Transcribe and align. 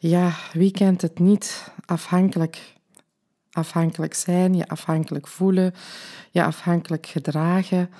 Ja, 0.00 0.32
wie 0.52 0.70
kent 0.70 1.02
het 1.02 1.18
niet? 1.18 1.70
Afhankelijk. 1.84 2.76
Afhankelijk 3.52 4.14
zijn, 4.14 4.54
je 4.54 4.68
afhankelijk 4.68 5.26
voelen, 5.26 5.74
je 6.30 6.44
afhankelijk 6.44 7.06
gedragen. 7.06 7.90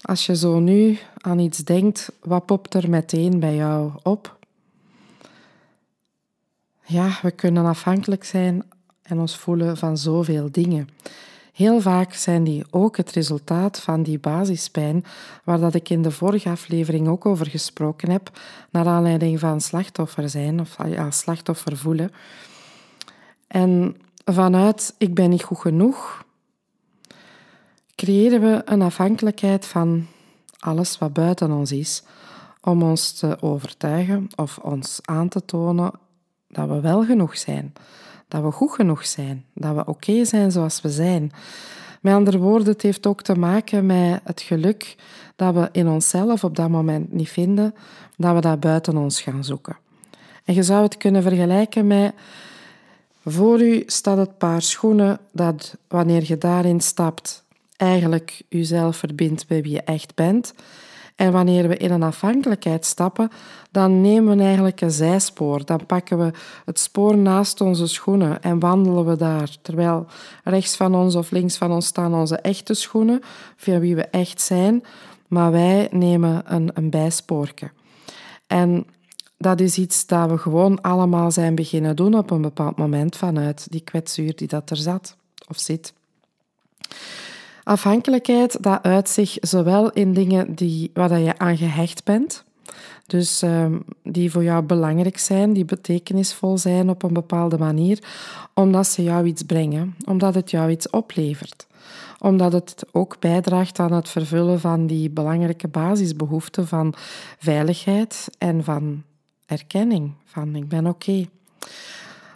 Als 0.00 0.26
je 0.26 0.36
zo 0.36 0.58
nu 0.58 0.98
aan 1.14 1.38
iets 1.38 1.58
denkt, 1.58 2.12
wat 2.20 2.46
popt 2.46 2.74
er 2.74 2.90
meteen 2.90 3.40
bij 3.40 3.54
jou 3.54 3.92
op? 4.02 4.38
Ja, 6.86 7.18
we 7.22 7.30
kunnen 7.30 7.64
afhankelijk 7.64 8.24
zijn 8.24 8.62
en 9.02 9.18
ons 9.18 9.36
voelen 9.36 9.76
van 9.76 9.98
zoveel 9.98 10.50
dingen. 10.50 10.88
Heel 11.54 11.80
vaak 11.80 12.14
zijn 12.14 12.44
die 12.44 12.64
ook 12.70 12.96
het 12.96 13.10
resultaat 13.10 13.80
van 13.80 14.02
die 14.02 14.18
basispijn, 14.18 15.04
waar 15.44 15.60
dat 15.60 15.74
ik 15.74 15.88
in 15.88 16.02
de 16.02 16.10
vorige 16.10 16.48
aflevering 16.48 17.08
ook 17.08 17.26
over 17.26 17.46
gesproken 17.46 18.10
heb, 18.10 18.30
naar 18.70 18.86
aanleiding 18.86 19.40
van 19.40 19.60
slachtoffer 19.60 20.28
zijn 20.28 20.60
of 20.60 20.76
ja, 20.86 21.10
slachtoffer 21.10 21.76
voelen. 21.76 22.10
En 23.46 23.96
vanuit 24.24 24.94
ik 24.98 25.14
ben 25.14 25.30
niet 25.30 25.42
goed 25.42 25.58
genoeg, 25.58 26.24
creëren 27.94 28.40
we 28.40 28.62
een 28.64 28.82
afhankelijkheid 28.82 29.66
van 29.66 30.06
alles 30.58 30.98
wat 30.98 31.12
buiten 31.12 31.52
ons 31.52 31.72
is, 31.72 32.02
om 32.60 32.82
ons 32.82 33.12
te 33.12 33.42
overtuigen 33.42 34.28
of 34.34 34.58
ons 34.58 34.98
aan 35.02 35.28
te 35.28 35.44
tonen 35.44 35.92
dat 36.48 36.68
we 36.68 36.80
wel 36.80 37.04
genoeg 37.04 37.38
zijn 37.38 37.72
dat 38.34 38.42
we 38.42 38.50
goed 38.50 38.72
genoeg 38.72 39.06
zijn, 39.06 39.44
dat 39.52 39.74
we 39.74 39.84
oké 39.84 40.24
zijn 40.24 40.52
zoals 40.52 40.80
we 40.80 40.90
zijn. 40.90 41.32
Met 42.00 42.14
andere 42.14 42.38
woorden, 42.38 42.72
het 42.72 42.82
heeft 42.82 43.06
ook 43.06 43.22
te 43.22 43.34
maken 43.34 43.86
met 43.86 44.20
het 44.24 44.40
geluk 44.40 44.96
dat 45.36 45.54
we 45.54 45.68
in 45.72 45.88
onszelf 45.88 46.44
op 46.44 46.56
dat 46.56 46.68
moment 46.68 47.12
niet 47.12 47.28
vinden, 47.28 47.74
dat 48.16 48.34
we 48.34 48.40
dat 48.40 48.60
buiten 48.60 48.96
ons 48.96 49.20
gaan 49.20 49.44
zoeken. 49.44 49.76
En 50.44 50.54
je 50.54 50.62
zou 50.62 50.82
het 50.82 50.96
kunnen 50.96 51.22
vergelijken 51.22 51.86
met 51.86 52.14
voor 53.24 53.60
u 53.60 53.82
staat 53.86 54.18
het 54.18 54.38
paar 54.38 54.62
schoenen 54.62 55.18
dat 55.32 55.76
wanneer 55.88 56.22
je 56.26 56.38
daarin 56.38 56.80
stapt, 56.80 57.44
eigenlijk 57.76 58.42
jezelf 58.48 58.96
verbindt 58.96 59.46
bij 59.46 59.62
wie 59.62 59.72
je 59.72 59.82
echt 59.82 60.14
bent. 60.14 60.54
En 61.14 61.32
wanneer 61.32 61.68
we 61.68 61.76
in 61.76 61.90
een 61.90 62.02
afhankelijkheid 62.02 62.86
stappen, 62.86 63.30
dan 63.70 64.00
nemen 64.00 64.36
we 64.36 64.42
eigenlijk 64.42 64.80
een 64.80 64.90
zijspoor. 64.90 65.64
Dan 65.64 65.86
pakken 65.86 66.18
we 66.18 66.30
het 66.64 66.78
spoor 66.78 67.16
naast 67.16 67.60
onze 67.60 67.86
schoenen 67.86 68.42
en 68.42 68.58
wandelen 68.58 69.06
we 69.06 69.16
daar. 69.16 69.56
Terwijl 69.62 70.06
rechts 70.44 70.76
van 70.76 70.94
ons 70.94 71.14
of 71.14 71.30
links 71.30 71.56
van 71.56 71.72
ons 71.72 71.86
staan 71.86 72.14
onze 72.14 72.36
echte 72.36 72.74
schoenen, 72.74 73.20
via 73.56 73.78
wie 73.78 73.96
we 73.96 74.04
echt 74.04 74.40
zijn. 74.40 74.84
Maar 75.28 75.50
wij 75.50 75.88
nemen 75.90 76.42
een, 76.46 76.70
een 76.74 76.90
bijspoorje. 76.90 77.70
En 78.46 78.86
dat 79.38 79.60
is 79.60 79.78
iets 79.78 80.06
dat 80.06 80.30
we 80.30 80.38
gewoon 80.38 80.80
allemaal 80.80 81.30
zijn 81.30 81.54
beginnen 81.54 81.96
doen 81.96 82.14
op 82.14 82.30
een 82.30 82.42
bepaald 82.42 82.76
moment 82.76 83.16
vanuit 83.16 83.66
die 83.70 83.80
kwetsuur 83.80 84.36
die 84.36 84.48
dat 84.48 84.70
er 84.70 84.76
zat 84.76 85.16
of 85.48 85.58
zit. 85.58 85.92
Afhankelijkheid, 87.64 88.62
dat 88.62 88.82
uit 88.82 89.08
zich 89.08 89.36
zowel 89.40 89.90
in 89.90 90.12
dingen 90.12 90.54
die, 90.54 90.90
waar 90.94 91.18
je 91.18 91.38
aan 91.38 91.56
gehecht 91.56 92.04
bent, 92.04 92.44
dus 93.06 93.42
ehm, 93.42 93.78
die 94.02 94.30
voor 94.30 94.42
jou 94.42 94.62
belangrijk 94.62 95.18
zijn, 95.18 95.52
die 95.52 95.64
betekenisvol 95.64 96.58
zijn 96.58 96.90
op 96.90 97.02
een 97.02 97.12
bepaalde 97.12 97.58
manier, 97.58 97.98
omdat 98.54 98.86
ze 98.86 99.02
jou 99.02 99.26
iets 99.26 99.42
brengen, 99.42 99.94
omdat 100.04 100.34
het 100.34 100.50
jou 100.50 100.70
iets 100.70 100.90
oplevert 100.90 101.66
omdat 102.18 102.52
het 102.52 102.84
ook 102.92 103.16
bijdraagt 103.20 103.78
aan 103.78 103.92
het 103.92 104.08
vervullen 104.08 104.60
van 104.60 104.86
die 104.86 105.10
belangrijke 105.10 105.68
basisbehoeften 105.68 106.66
van 106.66 106.94
veiligheid 107.38 108.28
en 108.38 108.64
van 108.64 109.02
erkenning, 109.46 110.12
van 110.24 110.54
ik 110.54 110.68
ben 110.68 110.86
oké. 110.86 111.28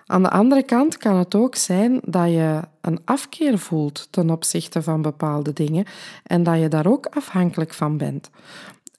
Aan 0.07 0.23
de 0.23 0.31
andere 0.31 0.63
kant 0.63 0.97
kan 0.97 1.17
het 1.17 1.35
ook 1.35 1.55
zijn 1.55 2.01
dat 2.05 2.29
je 2.29 2.61
een 2.89 3.01
afkeer 3.05 3.59
voelt 3.59 4.09
ten 4.11 4.31
opzichte 4.31 4.83
van 4.83 5.03
bepaalde 5.03 5.53
dingen 5.53 5.85
en 6.23 6.43
dat 6.43 6.61
je 6.61 6.69
daar 6.69 6.87
ook 6.87 7.07
afhankelijk 7.07 7.75
van 7.75 7.97
bent. 7.97 8.31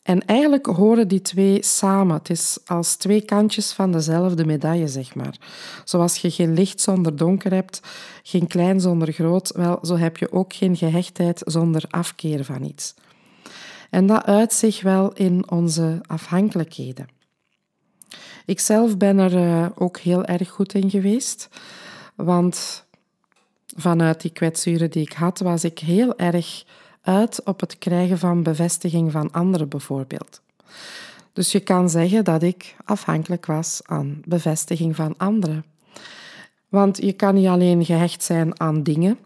En 0.04 0.26
eigenlijk 0.26 0.66
horen 0.66 1.08
die 1.08 1.22
twee 1.22 1.64
samen. 1.64 2.16
Het 2.16 2.30
is 2.30 2.58
als 2.66 2.96
twee 2.96 3.22
kantjes 3.22 3.72
van 3.72 3.92
dezelfde 3.92 4.46
medaille, 4.46 4.88
zeg 4.88 5.16
maar. 5.16 5.38
Zoals 5.86 6.18
je 6.18 6.32
geen 6.32 6.54
licht 6.54 6.82
zonder 6.82 7.16
donker 7.16 7.54
hebt, 7.54 7.82
geen 8.24 8.48
klein 8.48 8.82
zonder 8.82 9.12
groot, 9.12 9.52
wel, 9.56 9.80
zo 9.82 9.98
heb 9.98 10.18
je 10.18 10.32
ook 10.32 10.54
geen 10.54 10.76
gehechtheid 10.76 11.42
zonder 11.46 11.84
afkeer 11.90 12.46
van 12.46 12.64
iets. 12.64 12.94
En 13.90 14.08
dat 14.08 14.26
uit 14.26 14.54
zich 14.54 14.82
wel 14.82 15.14
in 15.14 15.52
onze 15.52 16.02
afhankelijkheden. 16.08 17.08
Ikzelf 18.46 18.98
ben 18.98 19.18
er 19.18 19.34
uh, 19.34 19.66
ook 19.76 19.98
heel 19.98 20.26
erg 20.26 20.50
goed 20.50 20.74
in 20.74 20.90
geweest, 20.90 21.50
want 22.16 22.88
vanuit 23.78 24.22
die 24.22 24.32
kwetsuren 24.32 24.92
die 24.92 25.02
ik 25.04 25.14
had, 25.14 25.40
was 25.40 25.64
ik 25.64 25.80
heel 25.80 26.18
erg 26.18 26.64
uit 27.02 27.44
op 27.44 27.60
het 27.60 27.78
krijgen 27.78 28.18
van 28.18 28.44
bevestiging 28.44 29.12
van 29.12 29.32
anderen 29.32 29.70
bijvoorbeeld. 29.70 30.42
Dus 31.34 31.52
je 31.52 31.60
kan 31.60 31.90
zeggen 31.90 32.24
dat 32.24 32.44
ik 32.44 32.76
afhankelijk 32.86 33.46
was 33.46 33.82
aan 33.86 34.22
bevestiging 34.26 34.96
van 34.96 35.14
anderen. 35.18 35.66
Want 36.70 36.98
je 36.98 37.14
kan 37.14 37.36
niet 37.36 37.48
alleen 37.48 37.86
gehecht 37.86 38.24
zijn 38.24 38.60
aan 38.60 38.84
dingen, 38.84 39.18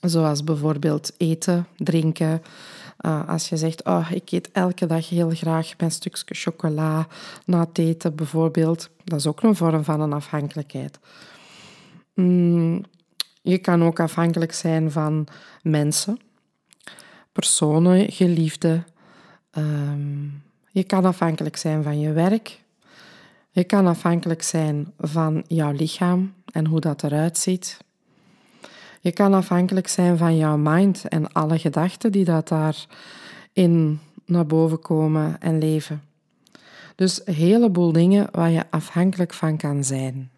zoals 0.00 0.44
bijvoorbeeld 0.44 1.12
eten, 1.16 1.66
drinken, 1.76 2.42
uh, 3.00 3.28
als 3.28 3.48
je 3.48 3.56
zegt, 3.56 3.84
oh, 3.84 4.10
ik 4.10 4.30
eet 4.30 4.50
elke 4.52 4.86
dag 4.86 5.08
heel 5.08 5.30
graag 5.30 5.72
mijn 5.78 5.90
stukje 5.90 6.34
chocola 6.34 7.06
na 7.44 7.60
het 7.60 7.78
eten 7.78 8.14
bijvoorbeeld, 8.14 8.90
dat 9.04 9.18
is 9.18 9.26
ook 9.26 9.42
een 9.42 9.56
vorm 9.56 9.84
van 9.84 10.00
een 10.00 10.12
afhankelijkheid. 10.12 10.98
Mm, 12.14 12.84
je 13.46 13.58
kan 13.58 13.84
ook 13.84 14.00
afhankelijk 14.00 14.52
zijn 14.52 14.90
van 14.90 15.26
mensen, 15.62 16.18
personen, 17.32 18.12
geliefden. 18.12 18.86
Um, 19.58 20.42
je 20.70 20.84
kan 20.84 21.04
afhankelijk 21.04 21.56
zijn 21.56 21.82
van 21.82 22.00
je 22.00 22.12
werk. 22.12 22.60
Je 23.50 23.64
kan 23.64 23.86
afhankelijk 23.86 24.42
zijn 24.42 24.92
van 24.98 25.44
jouw 25.46 25.72
lichaam 25.72 26.34
en 26.52 26.66
hoe 26.66 26.80
dat 26.80 27.02
eruit 27.02 27.38
ziet. 27.38 27.78
Je 29.00 29.12
kan 29.12 29.34
afhankelijk 29.34 29.88
zijn 29.88 30.16
van 30.16 30.36
jouw 30.36 30.56
mind 30.56 31.08
en 31.08 31.32
alle 31.32 31.58
gedachten 31.58 32.12
die 32.12 32.24
dat 32.24 32.48
daarin 32.48 34.00
naar 34.24 34.46
boven 34.46 34.80
komen 34.80 35.40
en 35.40 35.58
leven. 35.58 36.02
Dus 36.94 37.26
een 37.26 37.34
heleboel 37.34 37.92
dingen 37.92 38.28
waar 38.30 38.50
je 38.50 38.64
afhankelijk 38.70 39.34
van 39.34 39.56
kan 39.56 39.84
zijn. 39.84 40.30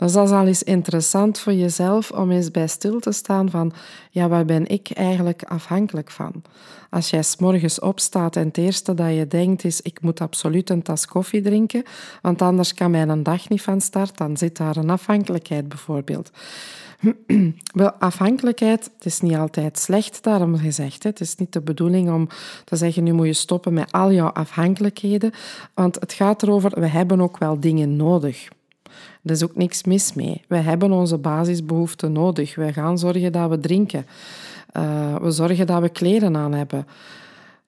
Dus 0.00 0.12
dat 0.12 0.26
is 0.26 0.34
al 0.34 0.46
eens 0.46 0.62
interessant 0.62 1.38
voor 1.38 1.52
jezelf 1.52 2.10
om 2.10 2.30
eens 2.30 2.50
bij 2.50 2.68
stil 2.68 3.00
te 3.00 3.12
staan 3.12 3.50
van, 3.50 3.72
ja, 4.10 4.28
waar 4.28 4.44
ben 4.44 4.66
ik 4.66 4.90
eigenlijk 4.90 5.42
afhankelijk 5.42 6.10
van? 6.10 6.42
Als 6.90 7.10
jij 7.10 7.22
s'morgens 7.22 7.80
opstaat 7.80 8.36
en 8.36 8.46
het 8.46 8.58
eerste 8.58 8.94
dat 8.94 9.14
je 9.14 9.26
denkt 9.26 9.64
is, 9.64 9.80
ik 9.80 10.00
moet 10.00 10.20
absoluut 10.20 10.70
een 10.70 10.82
tas 10.82 11.06
koffie 11.06 11.42
drinken, 11.42 11.82
want 12.22 12.42
anders 12.42 12.74
kan 12.74 12.90
mijn 12.90 13.22
dag 13.22 13.48
niet 13.48 13.62
van 13.62 13.80
start, 13.80 14.16
dan 14.16 14.36
zit 14.36 14.56
daar 14.56 14.76
een 14.76 14.90
afhankelijkheid 14.90 15.68
bijvoorbeeld. 15.68 16.30
Wel, 17.72 17.92
afhankelijkheid, 17.92 18.90
het 18.94 19.04
is 19.04 19.20
niet 19.20 19.36
altijd 19.36 19.78
slecht, 19.78 20.22
daarom 20.22 20.58
gezegd. 20.58 21.02
Het 21.02 21.20
is 21.20 21.36
niet 21.36 21.52
de 21.52 21.60
bedoeling 21.60 22.10
om 22.10 22.28
te 22.64 22.76
zeggen, 22.76 23.04
nu 23.04 23.12
moet 23.12 23.26
je 23.26 23.32
stoppen 23.32 23.72
met 23.72 23.92
al 23.92 24.12
jouw 24.12 24.30
afhankelijkheden, 24.30 25.32
want 25.74 25.94
het 25.94 26.12
gaat 26.12 26.42
erover, 26.42 26.80
we 26.80 26.86
hebben 26.86 27.20
ook 27.20 27.38
wel 27.38 27.60
dingen 27.60 27.96
nodig. 27.96 28.48
Er 29.24 29.30
is 29.30 29.44
ook 29.44 29.56
niks 29.56 29.84
mis 29.84 30.14
mee. 30.14 30.42
We 30.48 30.56
hebben 30.56 30.92
onze 30.92 31.18
basisbehoeften 31.18 32.12
nodig. 32.12 32.54
We 32.54 32.72
gaan 32.72 32.98
zorgen 32.98 33.32
dat 33.32 33.50
we 33.50 33.60
drinken. 33.60 34.06
Uh, 34.76 35.16
we 35.16 35.30
zorgen 35.30 35.66
dat 35.66 35.80
we 35.80 35.88
kleren 35.88 36.36
aan 36.36 36.52
hebben. 36.52 36.86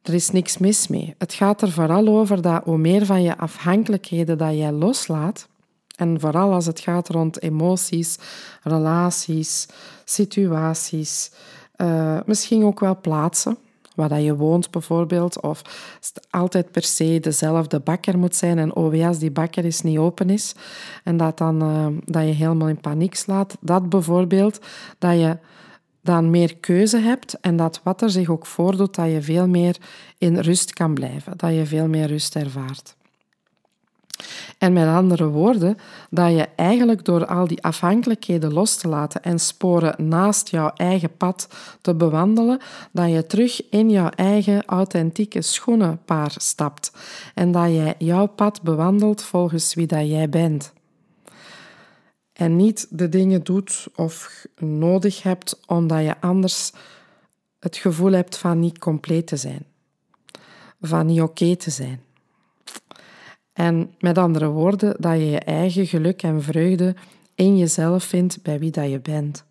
Er 0.02 0.14
is 0.14 0.30
niks 0.30 0.58
mis 0.58 0.88
mee. 0.88 1.14
Het 1.18 1.32
gaat 1.32 1.62
er 1.62 1.70
vooral 1.70 2.08
over 2.08 2.42
dat 2.42 2.64
hoe 2.64 2.78
meer 2.78 3.06
van 3.06 3.22
je 3.22 3.36
afhankelijkheden 3.36 4.38
dat 4.38 4.56
jij 4.56 4.72
loslaat, 4.72 5.48
en 5.96 6.20
vooral 6.20 6.52
als 6.52 6.66
het 6.66 6.80
gaat 6.80 7.08
rond 7.08 7.42
emoties, 7.42 8.18
relaties, 8.62 9.68
situaties, 10.04 11.30
uh, 11.76 12.20
misschien 12.26 12.64
ook 12.64 12.80
wel 12.80 13.00
plaatsen, 13.00 13.56
waar 14.02 14.18
dat 14.18 14.26
je 14.26 14.36
woont 14.36 14.70
bijvoorbeeld, 14.70 15.40
of 15.40 15.62
altijd 16.30 16.70
per 16.70 16.82
se 16.82 17.18
dezelfde 17.20 17.80
bakker 17.80 18.18
moet 18.18 18.36
zijn 18.36 18.58
en 18.58 18.74
oh 18.74 19.06
als 19.06 19.18
die 19.18 19.30
bakker 19.30 19.64
is 19.64 19.80
niet 19.80 19.98
open 19.98 20.30
is 20.30 20.54
en 21.04 21.16
dat, 21.16 21.38
dan, 21.38 21.62
uh, 21.62 21.86
dat 22.04 22.22
je 22.22 22.32
helemaal 22.32 22.68
in 22.68 22.80
paniek 22.80 23.14
slaat. 23.14 23.56
Dat 23.60 23.88
bijvoorbeeld, 23.88 24.60
dat 24.98 25.12
je 25.18 25.36
dan 26.00 26.30
meer 26.30 26.56
keuze 26.56 26.98
hebt 26.98 27.40
en 27.40 27.56
dat 27.56 27.80
wat 27.82 28.02
er 28.02 28.10
zich 28.10 28.28
ook 28.28 28.46
voordoet, 28.46 28.94
dat 28.94 29.10
je 29.10 29.22
veel 29.22 29.48
meer 29.48 29.76
in 30.18 30.38
rust 30.38 30.72
kan 30.72 30.94
blijven, 30.94 31.36
dat 31.36 31.54
je 31.54 31.66
veel 31.66 31.88
meer 31.88 32.06
rust 32.06 32.36
ervaart. 32.36 32.96
En 34.58 34.72
met 34.72 34.86
andere 34.86 35.28
woorden, 35.28 35.78
dat 36.10 36.30
je 36.30 36.48
eigenlijk 36.56 37.04
door 37.04 37.26
al 37.26 37.46
die 37.46 37.62
afhankelijkheden 37.62 38.52
los 38.52 38.76
te 38.76 38.88
laten 38.88 39.22
en 39.22 39.38
sporen 39.38 40.08
naast 40.08 40.48
jouw 40.48 40.70
eigen 40.74 41.16
pad 41.16 41.48
te 41.80 41.94
bewandelen, 41.94 42.60
dat 42.92 43.10
je 43.10 43.26
terug 43.26 43.68
in 43.70 43.90
jouw 43.90 44.08
eigen 44.08 44.64
authentieke 44.64 45.42
schoenenpaar 45.42 46.34
stapt 46.36 46.92
en 47.34 47.52
dat 47.52 47.70
jij 47.70 47.94
jouw 47.98 48.26
pad 48.26 48.62
bewandelt 48.62 49.22
volgens 49.22 49.74
wie 49.74 49.86
dat 49.86 50.08
jij 50.08 50.28
bent. 50.28 50.72
En 52.32 52.56
niet 52.56 52.86
de 52.90 53.08
dingen 53.08 53.44
doet 53.44 53.86
of 53.94 54.46
nodig 54.56 55.22
hebt 55.22 55.60
omdat 55.66 56.04
je 56.04 56.20
anders 56.20 56.72
het 57.58 57.76
gevoel 57.76 58.12
hebt 58.12 58.36
van 58.36 58.60
niet 58.60 58.78
compleet 58.78 59.26
te 59.26 59.36
zijn, 59.36 59.66
van 60.80 61.06
niet 61.06 61.20
oké 61.20 61.56
te 61.56 61.70
zijn. 61.70 62.00
En 63.52 63.94
met 63.98 64.18
andere 64.18 64.48
woorden, 64.48 64.94
dat 64.98 65.12
je 65.12 65.30
je 65.30 65.38
eigen 65.38 65.86
geluk 65.86 66.22
en 66.22 66.42
vreugde 66.42 66.94
in 67.34 67.58
jezelf 67.58 68.04
vindt 68.04 68.42
bij 68.42 68.58
wie 68.58 68.70
dat 68.70 68.90
je 68.90 69.00
bent. 69.00 69.44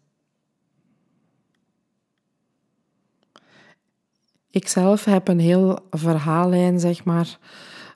Ik 4.49 4.67
zelf 4.67 5.05
heb 5.05 5.27
een 5.27 5.39
heel 5.39 5.79
verhaallijn, 5.89 6.79
zeg 6.79 7.03
maar, 7.03 7.37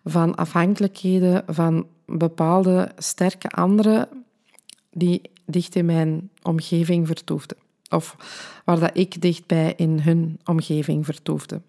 van 0.04 0.36
afhankelijkheden 0.36 1.44
van 1.48 1.88
bepaalde 2.06 2.92
sterke 2.98 3.50
anderen 3.50 4.08
die 4.92 5.22
dicht 5.46 5.76
in 5.76 5.86
mijn 5.86 6.30
omgeving 6.42 7.08
vertoefden. 7.08 7.58
Of 7.90 8.16
waar 8.66 8.80
dat 8.80 8.98
ik 8.98 9.22
dichtbij 9.22 9.74
in 9.76 10.00
hun 10.00 10.40
omgeving 10.44 11.06
vertoefde. 11.06 11.62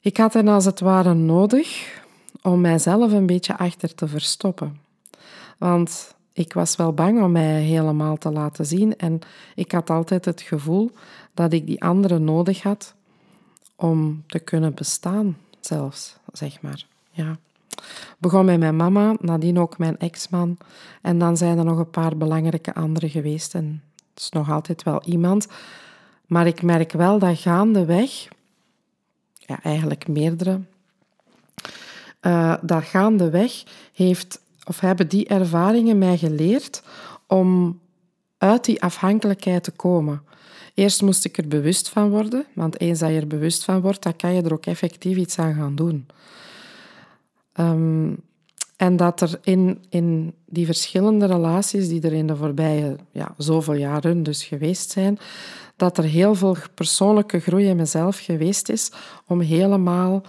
Ik 0.00 0.16
had 0.16 0.32
hen 0.32 0.48
als 0.48 0.64
het 0.64 0.80
ware 0.80 1.14
nodig 1.14 1.99
om 2.42 2.60
mijzelf 2.60 3.12
een 3.12 3.26
beetje 3.26 3.56
achter 3.56 3.94
te 3.94 4.08
verstoppen. 4.08 4.80
Want 5.58 6.14
ik 6.32 6.52
was 6.52 6.76
wel 6.76 6.92
bang 6.92 7.22
om 7.22 7.32
mij 7.32 7.62
helemaal 7.62 8.16
te 8.16 8.30
laten 8.30 8.66
zien 8.66 8.96
en 8.96 9.18
ik 9.54 9.72
had 9.72 9.90
altijd 9.90 10.24
het 10.24 10.40
gevoel 10.40 10.90
dat 11.34 11.52
ik 11.52 11.66
die 11.66 11.82
anderen 11.82 12.24
nodig 12.24 12.62
had 12.62 12.94
om 13.76 14.24
te 14.26 14.38
kunnen 14.38 14.74
bestaan, 14.74 15.36
zelfs, 15.60 16.16
zeg 16.32 16.62
maar. 16.62 16.86
Ja. 17.10 17.38
Begon 18.18 18.44
met 18.44 18.58
mijn 18.58 18.76
mama, 18.76 19.16
nadien 19.20 19.58
ook 19.58 19.78
mijn 19.78 19.98
ex-man. 19.98 20.56
En 21.02 21.18
dan 21.18 21.36
zijn 21.36 21.58
er 21.58 21.64
nog 21.64 21.78
een 21.78 21.90
paar 21.90 22.16
belangrijke 22.16 22.74
anderen 22.74 23.10
geweest. 23.10 23.54
En 23.54 23.82
het 24.14 24.22
is 24.22 24.30
nog 24.30 24.50
altijd 24.50 24.82
wel 24.82 25.02
iemand. 25.04 25.48
Maar 26.26 26.46
ik 26.46 26.62
merk 26.62 26.92
wel 26.92 27.18
dat 27.18 27.38
gaandeweg, 27.38 28.28
ja, 29.38 29.62
eigenlijk 29.62 30.08
meerdere, 30.08 30.60
uh, 32.22 32.54
dat 32.62 32.84
gaandeweg 32.84 33.62
heeft, 33.92 34.40
of 34.64 34.80
hebben 34.80 35.08
die 35.08 35.26
ervaringen 35.26 35.98
mij 35.98 36.18
geleerd 36.18 36.82
om 37.26 37.80
uit 38.38 38.64
die 38.64 38.82
afhankelijkheid 38.82 39.64
te 39.64 39.70
komen. 39.70 40.22
Eerst 40.74 41.02
moest 41.02 41.24
ik 41.24 41.38
er 41.38 41.48
bewust 41.48 41.88
van 41.88 42.10
worden, 42.10 42.44
want 42.52 42.80
eens 42.80 42.98
dat 42.98 43.10
je 43.10 43.16
er 43.20 43.26
bewust 43.26 43.64
van 43.64 43.80
wordt, 43.80 44.02
dan 44.02 44.16
kan 44.16 44.34
je 44.34 44.42
er 44.42 44.52
ook 44.52 44.66
effectief 44.66 45.16
iets 45.16 45.38
aan 45.38 45.54
gaan 45.54 45.74
doen. 45.74 46.06
Um, 47.54 48.18
en 48.80 48.96
dat 48.96 49.20
er 49.20 49.38
in, 49.42 49.84
in 49.88 50.34
die 50.46 50.66
verschillende 50.66 51.26
relaties 51.26 51.88
die 51.88 52.02
er 52.02 52.12
in 52.12 52.26
de 52.26 52.36
voorbije 52.36 52.96
ja, 53.12 53.34
zoveel 53.36 53.74
jaren 53.74 54.22
dus 54.22 54.44
geweest 54.44 54.90
zijn, 54.90 55.18
dat 55.76 55.98
er 55.98 56.04
heel 56.04 56.34
veel 56.34 56.56
persoonlijke 56.74 57.40
groei 57.40 57.66
in 57.66 57.76
mezelf 57.76 58.18
geweest 58.18 58.68
is 58.68 58.92
om 59.26 59.40
helemaal 59.40 60.22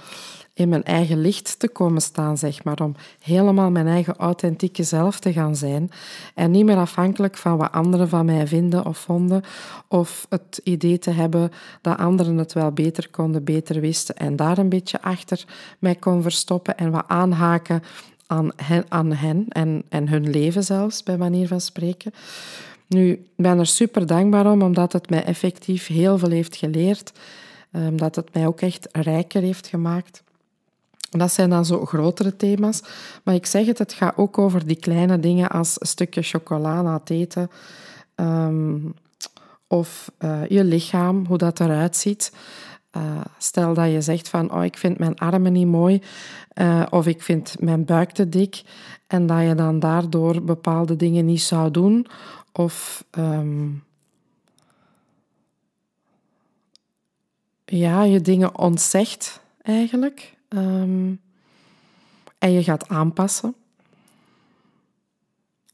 in 0.62 0.70
mijn 0.70 0.84
eigen 0.84 1.22
licht 1.22 1.60
te 1.60 1.68
komen 1.68 2.02
staan, 2.02 2.38
zeg 2.38 2.64
maar. 2.64 2.82
Om 2.82 2.96
helemaal 3.20 3.72
mijn 3.72 3.88
eigen 3.88 4.16
authentieke 4.16 4.84
zelf 4.84 5.20
te 5.20 5.34
gaan 5.34 5.56
zijn. 5.56 5.92
En 6.36 6.52
niet 6.52 6.66
meer 6.66 6.78
afhankelijk 6.78 7.38
van 7.38 7.58
wat 7.58 7.72
anderen 7.72 8.10
van 8.10 8.26
mij 8.26 8.48
vinden 8.48 8.86
of 8.86 8.98
vonden. 8.98 9.44
Of 9.88 10.26
het 10.30 10.62
idee 10.64 11.00
te 11.00 11.12
hebben 11.12 11.52
dat 11.82 11.98
anderen 11.98 12.38
het 12.38 12.54
wel 12.54 12.72
beter 12.72 13.10
konden, 13.10 13.44
beter 13.44 13.80
wisten. 13.80 14.16
En 14.16 14.36
daar 14.36 14.58
een 14.58 14.70
beetje 14.70 15.02
achter 15.02 15.46
mij 15.80 15.96
kon 15.96 16.22
verstoppen 16.22 16.78
en 16.78 16.92
wat 16.92 17.06
aanhaken 17.08 17.84
aan 18.28 18.52
hen, 18.56 18.86
aan 18.90 19.14
hen 19.14 19.46
en, 19.50 19.84
en 19.90 20.10
hun 20.10 20.30
leven 20.30 20.64
zelfs, 20.64 21.04
bij 21.04 21.18
manier 21.18 21.48
van 21.48 21.62
spreken. 21.62 22.14
Nu, 22.88 23.12
ik 23.12 23.20
ben 23.36 23.60
er 23.60 23.68
super 23.68 24.06
dankbaar 24.06 24.52
om, 24.52 24.62
omdat 24.62 24.94
het 24.94 25.10
mij 25.10 25.24
effectief 25.24 25.88
heel 25.88 26.18
veel 26.18 26.30
heeft 26.30 26.56
geleerd. 26.56 27.12
omdat 27.72 28.16
het 28.16 28.34
mij 28.34 28.48
ook 28.48 28.62
echt 28.62 28.88
rijker 28.92 29.42
heeft 29.42 29.68
gemaakt. 29.68 30.24
Dat 31.18 31.32
zijn 31.32 31.50
dan 31.50 31.66
zo 31.66 31.86
grotere 31.86 32.36
thema's. 32.36 32.82
Maar 33.24 33.36
ik 33.36 33.46
zeg 33.46 33.66
het, 33.66 33.78
het 33.78 33.94
gaat 33.94 34.18
ook 34.18 34.38
over 34.38 34.68
die 34.68 34.76
kleine 34.76 35.20
dingen 35.20 35.50
als 35.50 35.76
een 35.80 35.88
stukje 35.88 36.22
chocola 36.22 36.82
na 36.82 36.94
het 36.94 37.10
eten. 37.10 37.50
Ehm, 38.16 38.78
of 39.68 40.12
uh, 40.20 40.48
je 40.48 40.64
lichaam, 40.64 41.26
hoe 41.26 41.38
dat 41.38 41.60
eruit 41.60 41.96
ziet. 41.96 42.34
Uh, 42.98 43.22
stel 43.38 43.74
dat 43.74 43.92
je 43.92 44.02
zegt 44.02 44.30
van, 44.30 44.54
oh, 44.54 44.64
ik 44.64 44.78
vind 44.78 44.98
mijn 44.98 45.18
armen 45.18 45.54
niet 45.54 45.68
mooi. 45.68 46.02
Uh, 46.56 46.86
of 46.90 47.08
ik 47.08 47.22
vind 47.22 47.56
mijn 47.60 47.86
buik 47.86 48.12
te 48.12 48.30
dik. 48.30 48.64
En 49.08 49.26
dat 49.26 49.42
je 49.42 49.56
dan 49.56 49.80
daardoor 49.80 50.44
bepaalde 50.44 50.96
dingen 50.96 51.26
niet 51.26 51.42
zou 51.42 51.72
doen. 51.72 52.08
Of... 52.52 53.06
Um, 53.18 53.84
ja, 57.66 58.04
je 58.04 58.22
dingen 58.22 58.58
ontzegt 58.58 59.42
eigenlijk. 59.62 60.40
Um, 60.56 61.22
en 62.38 62.52
je 62.52 62.64
gaat 62.64 62.88
aanpassen. 62.88 63.56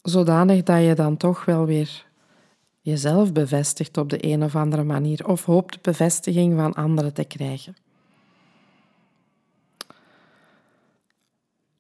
Zodanig 0.02 0.64
dat 0.64 0.84
je 0.84 0.96
dan 0.96 1.18
toch 1.18 1.46
wel 1.46 1.66
weer 1.66 2.06
jezelf 2.82 3.34
bevestigt 3.34 3.98
op 3.98 4.10
de 4.10 4.26
een 4.26 4.44
of 4.44 4.56
andere 4.56 4.84
manier. 4.84 5.28
Of 5.28 5.46
hoopt 5.46 5.82
bevestiging 5.82 6.56
van 6.56 6.74
anderen 6.74 7.14
te 7.14 7.24
krijgen. 7.24 7.76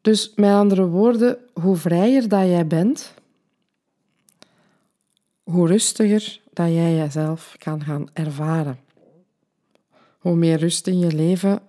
Dus 0.01 0.33
met 0.35 0.51
andere 0.51 0.87
woorden, 0.87 1.37
hoe 1.53 1.75
vrijer 1.75 2.27
dat 2.27 2.47
jij 2.47 2.67
bent, 2.67 3.13
hoe 5.43 5.67
rustiger 5.67 6.41
dat 6.53 6.67
jij 6.67 6.95
jezelf 6.95 7.55
kan 7.57 7.83
gaan 7.83 8.07
ervaren. 8.13 8.79
Hoe 10.17 10.35
meer 10.35 10.57
rust 10.57 10.87
in 10.87 10.99
je 10.99 11.11
leven, 11.11 11.61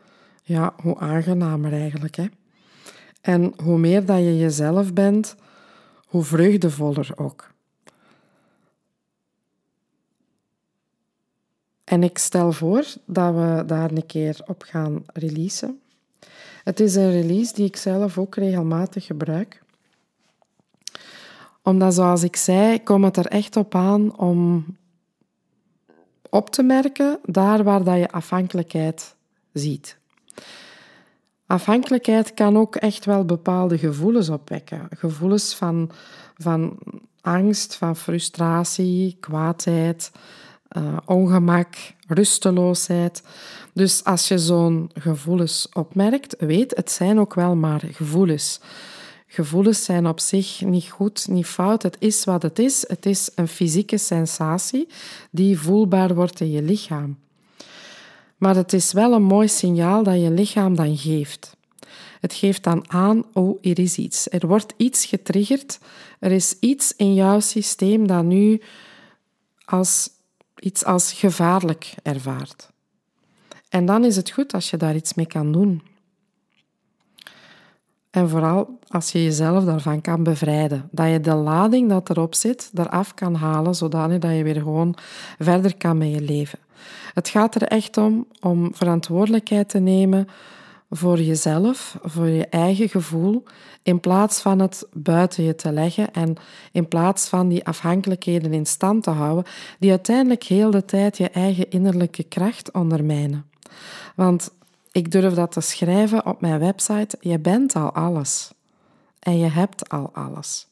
ja, 0.48 0.74
hoe 0.82 0.98
aangenamer 0.98 1.72
eigenlijk. 1.72 2.16
Hè? 2.16 2.26
En 3.20 3.52
hoe 3.62 3.78
meer 3.78 4.04
dat 4.04 4.18
je 4.18 4.38
jezelf 4.38 4.92
bent, 4.92 5.34
hoe 6.06 6.22
vreugdevoller 6.22 7.10
ook. 7.16 7.50
En 11.84 12.02
ik 12.02 12.18
stel 12.18 12.52
voor 12.52 12.84
dat 13.04 13.34
we 13.34 13.62
daar 13.66 13.90
een 13.90 14.06
keer 14.06 14.40
op 14.46 14.62
gaan 14.62 15.04
releasen. 15.12 15.80
Het 16.64 16.80
is 16.80 16.94
een 16.94 17.10
release 17.10 17.54
die 17.54 17.66
ik 17.66 17.76
zelf 17.76 18.18
ook 18.18 18.34
regelmatig 18.34 19.04
gebruik. 19.04 19.62
Omdat, 21.62 21.94
zoals 21.94 22.22
ik 22.22 22.36
zei, 22.36 22.82
komt 22.82 23.04
het 23.04 23.16
er 23.16 23.26
echt 23.26 23.56
op 23.56 23.74
aan 23.74 24.18
om 24.18 24.66
op 26.30 26.50
te 26.50 26.62
merken 26.62 27.18
daar 27.24 27.64
waar 27.64 27.84
dat 27.84 27.98
je 27.98 28.10
afhankelijkheid 28.10 29.14
ziet. 29.52 29.98
Afhankelijkheid 31.46 32.34
kan 32.34 32.56
ook 32.56 32.76
echt 32.76 33.04
wel 33.04 33.24
bepaalde 33.24 33.78
gevoelens 33.78 34.28
opwekken. 34.28 34.88
Gevoelens 34.96 35.54
van, 35.54 35.90
van 36.36 36.78
angst, 37.20 37.74
van 37.74 37.96
frustratie, 37.96 39.16
kwaadheid, 39.20 40.10
uh, 40.76 40.96
ongemak, 41.04 41.76
rusteloosheid. 42.06 43.22
Dus 43.72 44.04
als 44.04 44.28
je 44.28 44.38
zo'n 44.38 44.90
gevoelens 44.94 45.68
opmerkt, 45.72 46.34
weet, 46.38 46.76
het 46.76 46.90
zijn 46.90 47.20
ook 47.20 47.34
wel 47.34 47.56
maar 47.56 47.82
gevoelens. 47.90 48.60
Gevoelens 49.26 49.84
zijn 49.84 50.06
op 50.06 50.20
zich 50.20 50.60
niet 50.60 50.90
goed, 50.90 51.28
niet 51.28 51.46
fout. 51.46 51.82
Het 51.82 51.96
is 51.98 52.24
wat 52.24 52.42
het 52.42 52.58
is. 52.58 52.88
Het 52.88 53.06
is 53.06 53.30
een 53.34 53.48
fysieke 53.48 53.98
sensatie 53.98 54.88
die 55.30 55.58
voelbaar 55.58 56.14
wordt 56.14 56.40
in 56.40 56.50
je 56.50 56.62
lichaam. 56.62 57.18
Maar 58.38 58.56
het 58.56 58.72
is 58.72 58.92
wel 58.92 59.12
een 59.12 59.22
mooi 59.22 59.48
signaal 59.48 60.02
dat 60.02 60.20
je 60.20 60.30
lichaam 60.30 60.76
dan 60.76 60.96
geeft. 60.96 61.56
Het 62.20 62.34
geeft 62.34 62.64
dan 62.64 62.90
aan, 62.90 63.24
oh, 63.32 63.58
er 63.62 63.78
is 63.78 63.96
iets. 63.96 64.30
Er 64.30 64.46
wordt 64.46 64.74
iets 64.76 65.06
getriggerd. 65.06 65.78
Er 66.18 66.32
is 66.32 66.56
iets 66.60 66.96
in 66.96 67.14
jouw 67.14 67.40
systeem 67.40 68.06
dat 68.06 68.24
nu 68.24 68.60
als, 69.64 70.10
iets 70.58 70.84
als 70.84 71.12
gevaarlijk 71.12 71.94
ervaart. 72.02 72.70
En 73.68 73.86
dan 73.86 74.04
is 74.04 74.16
het 74.16 74.30
goed 74.30 74.54
als 74.54 74.70
je 74.70 74.76
daar 74.76 74.94
iets 74.94 75.14
mee 75.14 75.26
kan 75.26 75.52
doen. 75.52 75.82
En 78.10 78.28
vooral 78.28 78.78
als 78.88 79.12
je 79.12 79.22
jezelf 79.22 79.64
daarvan 79.64 80.00
kan 80.00 80.22
bevrijden. 80.22 80.88
Dat 80.90 81.10
je 81.10 81.20
de 81.20 81.34
lading 81.34 81.88
dat 81.88 82.10
erop 82.10 82.34
zit, 82.34 82.70
eraf 82.74 83.14
kan 83.14 83.34
halen, 83.34 83.74
zodanig 83.74 84.18
dat 84.18 84.36
je 84.36 84.42
weer 84.42 84.60
gewoon 84.60 84.96
verder 85.38 85.76
kan 85.76 85.98
met 85.98 86.10
je 86.10 86.20
leven. 86.20 86.58
Het 87.14 87.28
gaat 87.28 87.54
er 87.54 87.62
echt 87.62 87.96
om 87.96 88.26
om 88.40 88.74
verantwoordelijkheid 88.74 89.68
te 89.68 89.78
nemen 89.78 90.28
voor 90.90 91.20
jezelf, 91.20 91.98
voor 92.02 92.28
je 92.28 92.46
eigen 92.46 92.88
gevoel, 92.88 93.44
in 93.82 94.00
plaats 94.00 94.40
van 94.40 94.58
het 94.58 94.86
buiten 94.92 95.44
je 95.44 95.54
te 95.54 95.72
leggen 95.72 96.12
en 96.12 96.36
in 96.72 96.88
plaats 96.88 97.28
van 97.28 97.48
die 97.48 97.66
afhankelijkheden 97.66 98.52
in 98.52 98.66
stand 98.66 99.02
te 99.02 99.10
houden, 99.10 99.44
die 99.78 99.90
uiteindelijk 99.90 100.44
heel 100.44 100.70
de 100.70 100.84
tijd 100.84 101.16
je 101.16 101.30
eigen 101.30 101.70
innerlijke 101.70 102.22
kracht 102.22 102.72
ondermijnen. 102.72 103.46
Want 104.14 104.50
ik 104.92 105.10
durf 105.10 105.34
dat 105.34 105.52
te 105.52 105.60
schrijven 105.60 106.26
op 106.26 106.40
mijn 106.40 106.58
website. 106.58 107.16
Je 107.20 107.38
bent 107.38 107.74
al 107.74 107.92
alles. 107.92 108.50
En 109.18 109.38
je 109.38 109.48
hebt 109.48 109.88
al 109.88 110.10
alles. 110.12 110.66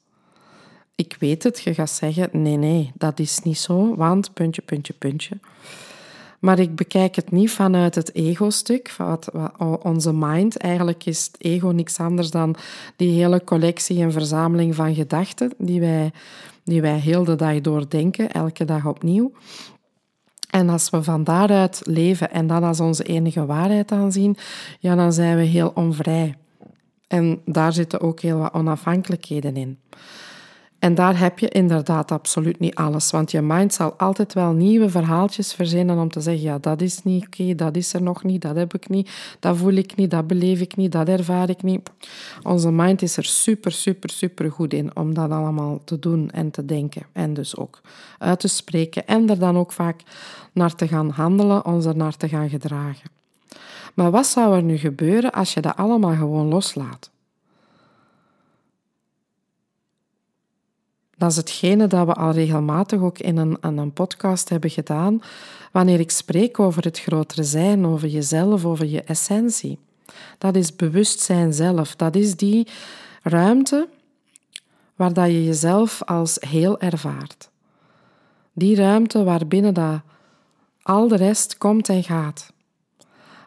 Ik 0.94 1.16
weet 1.18 1.42
het, 1.42 1.60
je 1.60 1.75
gaat 1.75 1.90
zeggen, 1.90 2.28
nee, 2.32 2.56
nee, 2.56 2.92
dat 2.94 3.18
is 3.18 3.38
niet 3.38 3.58
zo, 3.58 3.96
want 3.96 4.34
puntje, 4.34 4.62
puntje, 4.62 4.92
puntje. 4.92 5.38
Maar 6.46 6.58
ik 6.58 6.74
bekijk 6.74 7.16
het 7.16 7.30
niet 7.30 7.50
vanuit 7.50 7.94
het 7.94 8.14
ego-stuk, 8.14 8.94
wat, 8.98 9.28
wat, 9.32 9.82
onze 9.82 10.12
mind. 10.12 10.56
Eigenlijk 10.56 11.06
is 11.06 11.26
het 11.26 11.36
ego 11.38 11.68
niks 11.68 11.98
anders 11.98 12.30
dan 12.30 12.56
die 12.96 13.22
hele 13.22 13.44
collectie 13.44 14.02
en 14.02 14.12
verzameling 14.12 14.74
van 14.74 14.94
gedachten 14.94 15.52
die 15.58 15.80
wij, 15.80 16.12
die 16.64 16.80
wij 16.80 16.98
heel 16.98 17.24
de 17.24 17.34
dag 17.34 17.60
doordenken, 17.60 18.30
elke 18.30 18.64
dag 18.64 18.86
opnieuw. 18.86 19.32
En 20.50 20.68
als 20.68 20.90
we 20.90 21.02
van 21.02 21.24
daaruit 21.24 21.80
leven 21.84 22.30
en 22.30 22.46
dat 22.46 22.62
als 22.62 22.80
onze 22.80 23.04
enige 23.04 23.46
waarheid 23.46 23.92
aanzien, 23.92 24.36
ja, 24.80 24.94
dan 24.94 25.12
zijn 25.12 25.36
we 25.36 25.42
heel 25.42 25.72
onvrij. 25.74 26.34
En 27.08 27.40
daar 27.44 27.72
zitten 27.72 28.00
ook 28.00 28.20
heel 28.20 28.38
wat 28.38 28.52
onafhankelijkheden 28.52 29.56
in. 29.56 29.78
En 30.78 30.95
daar 30.95 31.18
heb 31.18 31.38
je 31.38 31.49
inderdaad 31.49 32.11
absoluut 32.11 32.59
niet 32.59 32.75
alles, 32.75 33.11
want 33.11 33.30
je 33.30 33.40
mind 33.40 33.75
zal 33.75 33.92
altijd 33.92 34.35
wel 34.35 34.52
nieuwe 34.52 34.88
verhaaltjes 34.88 35.52
verzinnen 35.52 35.99
om 35.99 36.11
te 36.11 36.21
zeggen, 36.21 36.42
ja, 36.42 36.59
dat 36.59 36.80
is 36.80 37.02
niet 37.02 37.26
oké, 37.26 37.54
dat 37.54 37.76
is 37.76 37.95
er 37.95 38.02
nog 38.02 38.25
niet, 38.25 38.42
dat 38.42 38.56
heb 38.56 38.75
ik 38.75 38.88
niet, 38.88 39.37
dat 39.40 39.56
voel 39.56 39.73
ik 39.73 39.97
niet, 39.97 40.11
dat 40.11 40.26
beleef 40.26 40.61
ik 40.61 40.76
niet, 40.76 40.92
dat 40.92 41.09
ervaar 41.09 41.49
ik 41.49 41.62
niet. 41.62 41.90
Onze 42.42 42.71
mind 42.71 43.02
is 43.02 43.16
er 43.16 43.25
super, 43.25 43.73
super, 43.73 44.11
super 44.11 44.52
goed 44.52 44.73
in 44.73 44.97
om 44.97 45.14
dat 45.14 45.30
allemaal 45.30 45.80
te 45.85 45.99
doen 45.99 46.30
en 46.30 46.50
te 46.50 46.64
denken 46.64 47.02
en 47.12 47.35
dus 47.35 47.56
ook 47.56 47.80
uit 48.18 48.40
te 48.40 48.49
spreken 48.49 49.06
en 49.06 49.30
er 49.30 49.38
dan 49.38 49.56
ook 49.56 49.73
vaak 49.73 50.02
naar 50.52 50.75
te 50.75 50.88
gaan 50.88 51.11
handelen, 51.11 51.64
ons 51.64 51.85
er 51.85 51.97
naar 51.97 52.16
te 52.16 52.28
gaan 52.28 52.49
gedragen. 52.49 53.11
Maar 53.95 54.11
wat 54.11 54.26
zou 54.26 54.56
er 54.56 54.62
nu 54.62 54.76
gebeuren 54.76 55.33
als 55.33 55.54
je 55.54 55.61
dat 55.61 55.76
allemaal 55.76 56.14
gewoon 56.14 56.49
loslaat? 56.49 57.11
Dat 61.16 61.30
is 61.30 61.37
hetgene 61.37 61.87
dat 61.87 62.06
we 62.06 62.12
al 62.12 62.30
regelmatig 62.30 63.00
ook 63.00 63.18
in 63.18 63.37
een, 63.37 63.56
een 63.61 63.92
podcast 63.92 64.49
hebben 64.49 64.70
gedaan, 64.70 65.20
wanneer 65.73 66.00
ik 66.00 66.11
spreek 66.11 66.58
over 66.58 66.85
het 66.85 67.00
grotere 67.00 67.44
zijn, 67.44 67.87
over 67.87 68.08
jezelf, 68.08 68.64
over 68.64 68.87
je 68.87 69.02
essentie. 69.02 69.78
Dat 70.38 70.56
is 70.56 70.76
bewustzijn 70.76 71.52
zelf. 71.52 71.96
Dat 71.96 72.16
is 72.16 72.37
die 72.37 72.68
ruimte 73.23 73.88
waar 74.96 75.12
dat 75.12 75.26
je 75.26 75.44
jezelf 75.44 76.02
als 76.02 76.37
heel 76.40 76.80
ervaart. 76.80 77.50
Die 78.52 78.76
ruimte 78.76 79.25
waarbinnen 79.25 79.75
dat 79.75 80.00
al 80.82 81.08
de 81.08 81.16
rest 81.16 81.58
komt 81.58 81.88
en 81.88 82.04
gaat. 82.04 82.52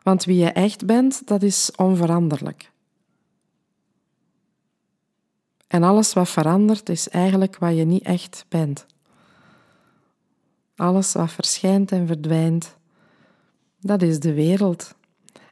Want 0.03 0.23
wie 0.23 0.37
je 0.37 0.49
echt 0.49 0.85
bent, 0.85 1.27
dat 1.27 1.43
is 1.43 1.71
onveranderlijk. 1.75 2.71
En 5.69 5.83
alles 5.83 6.13
wat 6.13 6.29
verandert 6.29 6.89
is 6.89 7.09
eigenlijk 7.09 7.57
wat 7.57 7.75
je 7.75 7.83
niet 7.83 8.03
echt 8.03 8.45
bent. 8.47 8.85
Alles 10.75 11.13
wat 11.13 11.31
verschijnt 11.31 11.91
en 11.91 12.07
verdwijnt, 12.07 12.75
dat 13.79 14.01
is 14.01 14.19
de 14.19 14.33
wereld. 14.33 14.95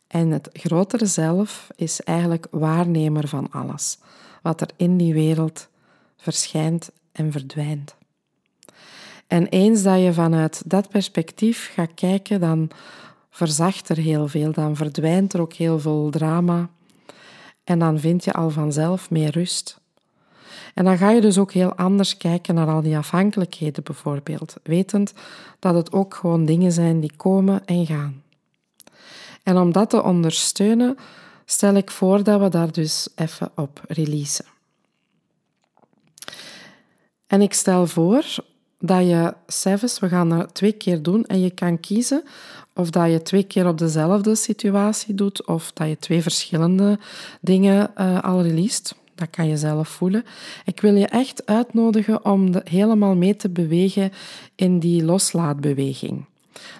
En 0.08 0.32
het 0.32 0.50
grotere 0.54 1.06
zelf 1.06 1.68
is 1.76 2.02
eigenlijk 2.02 2.48
waarnemer 2.52 3.28
van 3.28 3.52
alles, 3.52 3.98
wat 4.42 4.62
er 4.62 4.70
in 4.76 4.98
die 4.98 5.14
wereld 5.14 5.68
verschijnt 6.18 6.92
en 7.12 7.32
verdwijnt. 7.32 7.96
En 9.28 9.48
eens 9.48 9.84
dat 9.84 10.02
je 10.02 10.14
vanuit 10.14 10.62
dat 10.66 10.90
perspectief 10.90 11.72
gaat 11.74 11.94
kijken, 11.94 12.40
dan 12.40 12.70
verzacht 13.30 13.90
er 13.90 13.98
heel 13.98 14.28
veel, 14.28 14.52
dan 14.52 14.76
verdwijnt 14.76 15.34
er 15.34 15.42
ook 15.42 15.54
heel 15.54 15.80
veel 15.80 16.10
drama 16.10 16.70
en 17.64 17.80
dan 17.80 18.00
vind 18.00 18.24
je 18.24 18.34
al 18.34 18.50
vanzelf 18.50 19.10
meer 19.10 19.32
rust. 19.32 19.80
En 20.78 20.86
dan 20.86 20.98
ga 20.98 21.10
je 21.12 21.22
dus 21.22 21.38
ook 21.38 21.52
heel 21.52 21.76
anders 21.76 22.18
kijken 22.18 22.56
naar 22.56 22.68
al 22.68 22.82
die 22.82 22.98
afhankelijkheden 22.98 23.84
bijvoorbeeld, 23.84 24.56
wetend 24.64 25.14
dat 25.60 25.74
het 25.74 25.92
ook 25.92 26.14
gewoon 26.14 26.46
dingen 26.46 26.72
zijn 26.72 27.00
die 27.00 27.12
komen 27.16 27.66
en 27.66 27.86
gaan. 27.86 28.24
En 29.44 29.58
om 29.58 29.72
dat 29.72 29.90
te 29.90 30.04
ondersteunen, 30.04 30.98
stel 31.46 31.74
ik 31.74 31.92
voor 31.92 32.24
dat 32.24 32.42
we 32.42 32.50
daar 32.50 32.72
dus 32.72 33.10
even 33.16 33.52
op 33.56 33.82
releasen. 33.88 34.46
En 37.28 37.42
ik 37.42 37.54
stel 37.54 37.88
voor 37.88 38.26
dat 38.80 39.08
je 39.08 39.34
zelfs, 39.48 40.00
we 40.00 40.08
gaan 40.08 40.30
dat 40.30 40.54
twee 40.54 40.74
keer 40.74 41.02
doen 41.02 41.26
en 41.26 41.42
je 41.42 41.52
kan 41.52 41.80
kiezen 41.80 42.24
of 42.74 42.90
dat 42.90 43.12
je 43.12 43.22
twee 43.22 43.44
keer 43.44 43.68
op 43.68 43.78
dezelfde 43.78 44.36
situatie 44.36 45.16
doet 45.16 45.48
of 45.48 45.72
dat 45.72 45.88
je 45.88 45.98
twee 46.00 46.22
verschillende 46.22 47.00
dingen 47.42 47.92
uh, 47.98 48.22
al 48.22 48.42
released. 48.42 48.96
Dat 49.18 49.30
kan 49.30 49.48
je 49.48 49.58
zelf 49.58 49.88
voelen. 49.88 50.24
Ik 50.66 50.82
wil 50.82 50.96
je 50.96 51.08
echt 51.08 51.46
uitnodigen 51.46 52.26
om 52.26 52.52
helemaal 52.64 53.16
mee 53.16 53.36
te 53.36 53.50
bewegen 53.50 54.12
in 54.56 54.80
die 54.80 55.04
loslaatbeweging. 55.04 56.26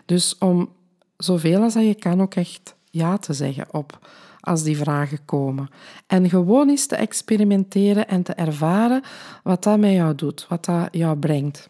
Dus 0.06 0.38
om 0.38 0.70
zoveel 1.18 1.62
als 1.62 1.74
je 1.74 1.96
kan 1.96 2.22
ook 2.22 2.36
echt 2.36 2.76
ja 2.92 3.18
te 3.18 3.34
zeggen 3.34 3.66
op 3.72 4.08
als 4.40 4.64
die 4.64 4.78
vragen 4.78 5.26
komen. 5.26 5.70
En 6.08 6.30
gewoon 6.30 6.70
eens 6.70 6.86
te 6.86 6.96
experimenteren 6.96 8.08
en 8.08 8.24
te 8.24 8.34
ervaren 8.34 9.02
wat 9.44 9.64
dat 9.64 9.80
met 9.80 9.92
jou 9.92 10.16
doet, 10.16 10.46
wat 10.50 10.66
dat 10.66 10.88
jou 10.92 11.18
brengt. 11.18 11.70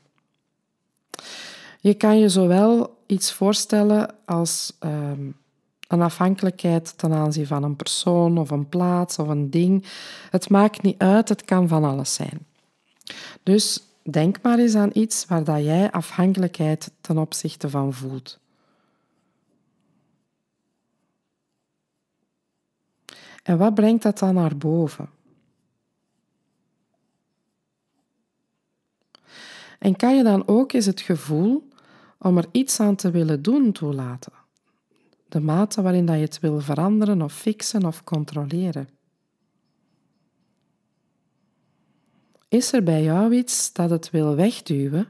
Je 1.80 1.94
kan 1.94 2.20
je 2.20 2.30
zowel 2.30 2.98
iets 3.06 3.32
voorstellen 3.32 4.16
als 4.26 4.74
um, 4.80 5.36
een 5.88 6.02
afhankelijkheid 6.02 6.98
ten 6.98 7.14
aanzien 7.14 7.48
van 7.48 7.64
een 7.64 7.76
persoon 7.76 8.38
of 8.38 8.50
een 8.50 8.70
plaats 8.70 9.20
of 9.20 9.28
een 9.28 9.50
ding. 9.50 9.86
Het 10.30 10.50
maakt 10.50 10.82
niet 10.82 10.98
uit, 10.98 11.30
het 11.30 11.46
kan 11.46 11.68
van 11.68 11.84
alles 11.84 12.14
zijn. 12.14 12.46
Dus 13.44 13.84
denk 14.02 14.42
maar 14.42 14.60
eens 14.60 14.76
aan 14.76 14.90
iets 14.94 15.26
waar 15.26 15.44
dat 15.44 15.64
jij 15.64 15.92
afhankelijkheid 15.92 16.92
ten 17.02 17.18
opzichte 17.18 17.70
van 17.70 17.94
voelt. 17.94 18.40
En 23.44 23.58
wat 23.58 23.74
brengt 23.74 24.04
dat 24.04 24.20
dan 24.20 24.34
naar 24.34 24.58
boven? 24.58 25.10
En 29.80 29.96
kan 29.96 30.16
je 30.16 30.24
dan 30.24 30.48
ook 30.48 30.74
eens 30.74 30.86
het 30.86 31.02
gevoel 31.02 31.68
om 32.18 32.38
er 32.38 32.46
iets 32.52 32.80
aan 32.80 32.96
te 32.96 33.12
willen 33.12 33.42
doen 33.42 33.72
toelaten? 33.72 34.34
De 35.30 35.40
mate 35.40 35.82
waarin 35.82 36.06
dat 36.06 36.16
je 36.16 36.22
het 36.22 36.40
wil 36.40 36.60
veranderen 36.60 37.22
of 37.22 37.34
fixen 37.34 37.86
of 37.86 38.04
controleren. 38.04 38.90
Is 42.48 42.74
er 42.74 42.84
bij 42.84 43.04
jou 43.04 43.34
iets 43.34 43.74
dat 43.74 43.90
het 43.90 44.10
wil 44.10 44.36
wegduwen 44.36 45.08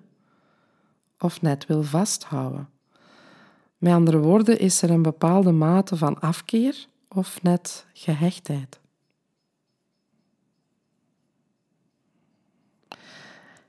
of 1.20 1.42
net 1.42 1.66
wil 1.66 1.84
vasthouden? 1.84 2.70
Met 3.78 3.94
andere 3.94 4.18
woorden, 4.18 4.60
is 4.60 4.82
er 4.82 4.90
een 4.90 5.02
bepaalde 5.02 5.52
mate 5.52 5.96
van 5.96 6.20
afkeer 6.20 6.88
of 7.08 7.44
net 7.44 7.86
gehechtheid? 7.94 8.80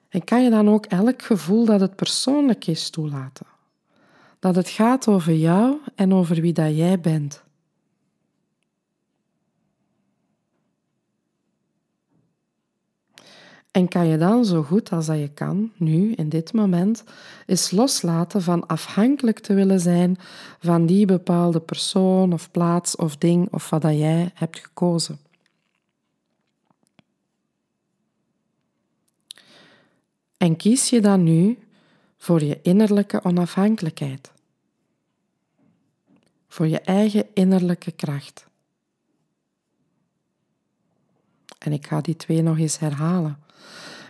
En 0.08 0.24
kan 0.24 0.42
je 0.42 0.50
dan 0.50 0.68
ook 0.68 0.86
elk 0.86 1.22
gevoel 1.22 1.64
dat 1.64 1.80
het 1.80 1.96
persoonlijk 1.96 2.66
is 2.66 2.90
toelaten? 2.90 3.46
Dat 4.38 4.54
het 4.54 4.68
gaat 4.68 5.08
over 5.08 5.34
jou 5.34 5.76
en 5.94 6.14
over 6.14 6.40
wie 6.40 6.52
dat 6.52 6.76
jij 6.76 7.00
bent. 7.00 7.46
En 13.70 13.88
kan 13.88 14.06
je 14.06 14.18
dan 14.18 14.44
zo 14.44 14.62
goed 14.62 14.90
als 14.90 15.06
dat 15.06 15.18
je 15.18 15.28
kan, 15.28 15.72
nu, 15.76 16.12
in 16.12 16.28
dit 16.28 16.52
moment, 16.52 17.04
eens 17.46 17.70
loslaten 17.70 18.42
van 18.42 18.66
afhankelijk 18.66 19.38
te 19.38 19.54
willen 19.54 19.80
zijn 19.80 20.16
van 20.60 20.86
die 20.86 21.06
bepaalde 21.06 21.60
persoon 21.60 22.32
of 22.32 22.50
plaats 22.50 22.96
of 22.96 23.16
ding 23.16 23.52
of 23.52 23.70
wat 23.70 23.82
dat 23.82 23.98
jij 23.98 24.30
hebt 24.34 24.58
gekozen. 24.58 25.18
En 30.36 30.56
kies 30.56 30.90
je 30.90 31.00
dan 31.00 31.22
nu 31.22 31.58
voor 32.18 32.42
je 32.42 32.58
innerlijke 32.62 33.24
onafhankelijkheid. 33.24 34.32
voor 36.48 36.66
je 36.66 36.80
eigen 36.80 37.26
innerlijke 37.34 37.92
kracht. 37.92 38.46
En 41.58 41.72
ik 41.72 41.86
ga 41.86 42.00
die 42.00 42.16
twee 42.16 42.42
nog 42.42 42.58
eens 42.58 42.78
herhalen. 42.78 43.38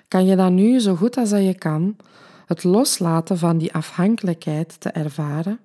Kan 0.09 0.27
je 0.27 0.37
dan 0.37 0.55
nu 0.55 0.79
zo 0.79 0.95
goed 0.95 1.17
als 1.17 1.31
dat 1.31 1.45
je 1.45 1.55
kan 1.55 1.97
het 2.47 2.65
loslaten 2.65 3.39
van 3.39 3.59
die 3.59 3.75
afhankelijkheid 3.75 4.81
te 4.81 4.89
ervaren 4.89 5.61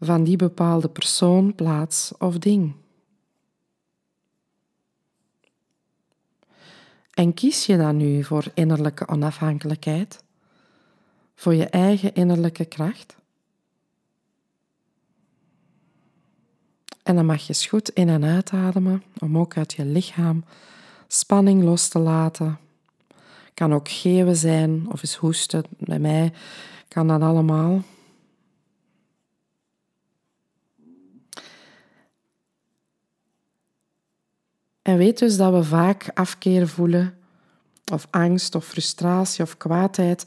van 0.00 0.24
die 0.24 0.36
bepaalde 0.36 0.88
persoon, 0.88 1.54
plaats 1.54 2.12
of 2.18 2.38
ding? 2.38 2.74
En 7.10 7.34
kies 7.34 7.66
je 7.66 7.76
dan 7.76 7.96
nu 7.96 8.24
voor 8.24 8.44
innerlijke 8.54 9.08
onafhankelijkheid, 9.08 10.23
voor 11.34 11.54
je 11.54 11.66
eigen 11.66 12.14
innerlijke 12.14 12.64
kracht? 12.64 13.16
En 17.02 17.14
dan 17.14 17.26
mag 17.26 17.40
je 17.40 17.48
eens 17.48 17.66
goed 17.66 17.88
in- 17.88 18.08
en 18.08 18.24
uitademen 18.24 19.02
om 19.18 19.38
ook 19.38 19.56
uit 19.56 19.72
je 19.72 19.84
lichaam 19.84 20.44
spanning 21.08 21.62
los 21.62 21.88
te 21.88 21.98
laten. 21.98 22.58
Kan 23.54 23.74
ook 23.74 23.88
geven 23.88 24.36
zijn 24.36 24.90
of 24.90 25.02
eens 25.02 25.16
hoesten. 25.16 25.64
Bij 25.78 25.98
mij 25.98 26.32
kan 26.88 27.08
dat 27.08 27.20
allemaal. 27.20 27.82
En 34.82 34.96
weet 34.96 35.18
dus 35.18 35.36
dat 35.36 35.52
we 35.52 35.64
vaak 35.64 36.10
afkeer 36.14 36.68
voelen, 36.68 37.18
of 37.92 38.06
angst, 38.10 38.54
of 38.54 38.66
frustratie, 38.66 39.44
of 39.44 39.56
kwaadheid, 39.56 40.26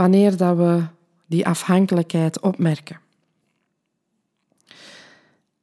wanneer 0.00 0.36
dat 0.36 0.56
we 0.56 0.82
die 1.26 1.46
afhankelijkheid 1.46 2.40
opmerken. 2.40 3.00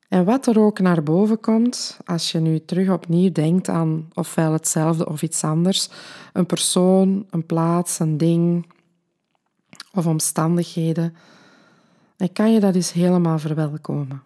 En 0.07 0.25
wat 0.25 0.47
er 0.47 0.59
ook 0.59 0.79
naar 0.79 1.03
boven 1.03 1.39
komt, 1.39 1.99
als 2.05 2.31
je 2.31 2.39
nu 2.39 2.65
terug 2.65 2.89
opnieuw 2.89 3.31
denkt 3.31 3.69
aan 3.69 4.09
ofwel 4.13 4.51
hetzelfde 4.51 5.07
of 5.07 5.21
iets 5.21 5.43
anders, 5.43 5.89
een 6.33 6.45
persoon, 6.45 7.25
een 7.29 7.45
plaats, 7.45 7.99
een 7.99 8.17
ding 8.17 8.71
of 9.93 10.05
omstandigheden, 10.05 11.15
dan 12.15 12.33
kan 12.33 12.53
je 12.53 12.59
dat 12.59 12.75
eens 12.75 12.93
helemaal 12.93 13.39
verwelkomen. 13.39 14.23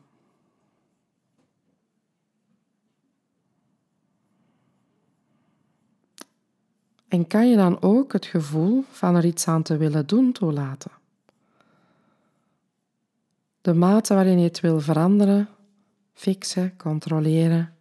En 7.12 7.28
kan 7.28 7.50
je 7.50 7.56
dan 7.56 7.82
ook 7.82 8.14
het 8.14 8.26
gevoel 8.26 8.84
van 8.92 9.16
er 9.16 9.26
iets 9.26 9.48
aan 9.48 9.64
te 9.64 9.78
willen 9.78 10.08
doen 10.08 10.32
toelaten? 10.32 10.92
De 13.62 13.74
mate 13.74 14.14
waarin 14.14 14.38
je 14.38 14.44
het 14.44 14.60
wil 14.60 14.80
veranderen, 14.80 15.50
fixen, 16.14 16.78
controleren. 16.78 17.74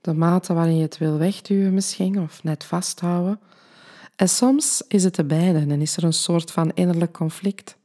De 0.00 0.12
mate 0.14 0.54
waarin 0.54 0.76
je 0.76 0.82
het 0.82 0.98
wil 0.98 1.18
wegduwen 1.18 1.74
misschien 1.74 2.20
of 2.20 2.42
net 2.42 2.64
vasthouden. 2.64 3.40
En 4.16 4.28
soms 4.28 4.82
is 4.88 5.04
het 5.04 5.14
de 5.14 5.24
beide 5.24 5.58
en 5.58 5.80
is 5.80 5.96
er 5.96 6.04
een 6.04 6.12
soort 6.12 6.50
van 6.50 6.70
innerlijk 6.74 7.12
conflict. 7.12 7.76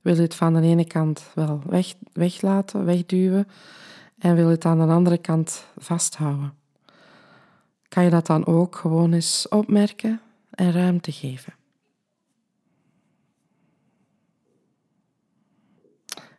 Wil 0.00 0.14
je 0.14 0.22
het 0.22 0.34
van 0.34 0.54
de 0.54 0.60
ene 0.60 0.86
kant 0.86 1.22
wel 1.34 1.62
weg, 1.66 1.94
weglaten, 2.12 2.84
wegduwen 2.84 3.46
en 4.20 4.34
wil 4.34 4.48
het 4.48 4.64
aan 4.64 4.78
de 4.78 4.92
andere 4.92 5.18
kant 5.18 5.64
vasthouden? 5.76 6.54
Kan 7.88 8.04
je 8.04 8.10
dat 8.10 8.26
dan 8.26 8.46
ook 8.46 8.76
gewoon 8.76 9.12
eens 9.12 9.48
opmerken 9.48 10.20
en 10.50 10.72
ruimte 10.72 11.12
geven? 11.12 11.54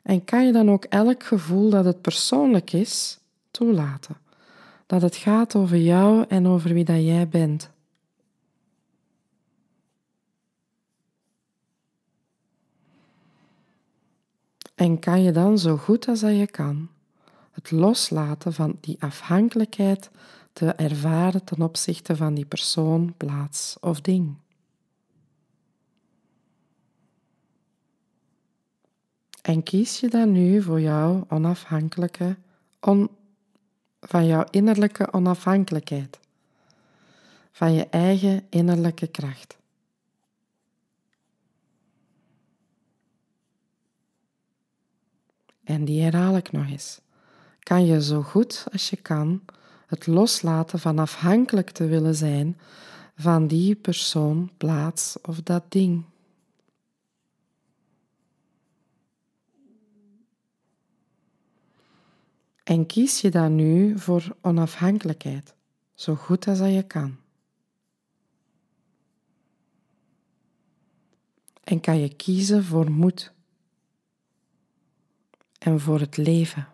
En 0.01 0.23
kan 0.23 0.45
je 0.45 0.51
dan 0.51 0.69
ook 0.69 0.83
elk 0.83 1.23
gevoel 1.23 1.69
dat 1.69 1.85
het 1.85 2.01
persoonlijk 2.01 2.73
is 2.73 3.19
toelaten? 3.51 4.17
Dat 4.85 5.01
het 5.01 5.15
gaat 5.15 5.55
over 5.55 5.77
jou 5.77 6.25
en 6.27 6.47
over 6.47 6.73
wie 6.73 6.85
dat 6.85 7.03
jij 7.03 7.27
bent. 7.27 7.69
En 14.75 14.99
kan 14.99 15.23
je 15.23 15.31
dan 15.31 15.57
zo 15.57 15.77
goed 15.77 16.07
als 16.07 16.19
dat 16.19 16.37
je 16.37 16.47
kan 16.47 16.89
het 17.61 17.71
loslaten 17.71 18.53
van 18.53 18.77
die 18.79 18.95
afhankelijkheid 18.99 20.09
te 20.53 20.65
ervaren 20.65 21.43
ten 21.43 21.61
opzichte 21.61 22.15
van 22.15 22.33
die 22.33 22.45
persoon, 22.45 23.13
plaats 23.17 23.77
of 23.79 24.01
ding? 24.01 24.35
En 29.41 29.63
kies 29.63 29.99
je 29.99 30.09
dan 30.09 30.31
nu 30.31 30.61
voor 30.61 30.81
jouw 30.81 31.25
onafhankelijke, 31.29 32.37
on, 32.79 33.09
van 33.99 34.25
jouw 34.25 34.43
innerlijke 34.49 35.13
onafhankelijkheid, 35.13 36.19
van 37.51 37.73
je 37.73 37.85
eigen 37.85 38.45
innerlijke 38.49 39.07
kracht. 39.07 39.57
En 45.63 45.85
die 45.85 46.01
herhaal 46.01 46.37
ik 46.37 46.51
nog 46.51 46.69
eens. 46.69 47.01
Kan 47.63 47.85
je 47.85 48.03
zo 48.03 48.21
goed 48.21 48.65
als 48.71 48.89
je 48.89 48.97
kan 48.97 49.41
het 49.87 50.07
loslaten 50.07 50.79
van 50.79 50.99
afhankelijk 50.99 51.69
te 51.69 51.85
willen 51.85 52.15
zijn 52.15 52.59
van 53.15 53.47
die 53.47 53.75
persoon, 53.75 54.51
plaats 54.57 55.17
of 55.21 55.41
dat 55.41 55.71
ding. 55.71 56.05
En 62.63 62.85
kies 62.85 63.21
je 63.21 63.31
dan 63.31 63.55
nu 63.55 63.99
voor 63.99 64.35
onafhankelijkheid, 64.41 65.55
zo 65.93 66.15
goed 66.15 66.47
als 66.47 66.57
dat 66.57 66.73
je 66.73 66.83
kan. 66.83 67.15
En 71.63 71.79
kan 71.79 71.99
je 71.99 72.15
kiezen 72.15 72.63
voor 72.63 72.91
moed 72.91 73.33
en 75.57 75.79
voor 75.79 75.99
het 75.99 76.17
leven. 76.17 76.67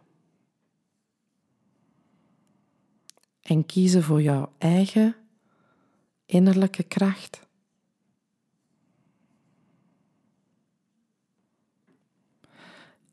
En 3.48 3.66
kiezen 3.66 4.04
voor 4.04 4.22
jouw 4.22 4.52
eigen 4.58 5.16
innerlijke 6.26 6.84
kracht. 6.84 7.42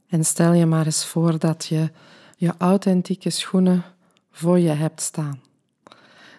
En 0.07 0.25
stel 0.25 0.53
je 0.53 0.67
maar 0.67 0.87
eens 0.87 1.07
voor 1.07 1.39
dat 1.39 1.67
je 1.67 1.91
je 2.37 2.55
authentieke 2.59 3.31
schoenen 3.31 3.85
voor 4.31 4.59
je 4.59 4.69
hebt 4.69 5.01
staan. 5.01 5.41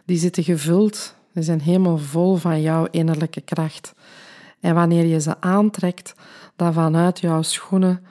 Die 0.06 0.18
zitten 0.18 0.44
gevuld, 0.44 1.16
die 1.34 1.44
zijn 1.44 1.62
helemaal 1.62 1.98
vol 1.98 2.36
van 2.36 2.62
jouw 2.62 2.86
innerlijke 2.86 3.42
kracht. 3.42 3.94
En 4.60 4.76
wanneer 4.76 5.06
je 5.06 5.22
ze 5.22 5.42
aantrekt, 5.42 6.14
dan 6.56 6.74
vanuit 6.74 7.20
jouw 7.20 7.42
schoenen 7.42 8.06